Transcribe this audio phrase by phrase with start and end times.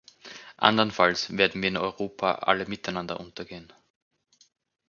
[0.57, 3.71] Andernfalls werden wir in Europa alle miteinander untergehen.